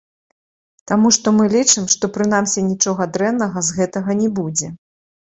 [0.91, 4.67] Таму што мы лічым, што прынамсі нічога дрэннага з гэтага не будзе.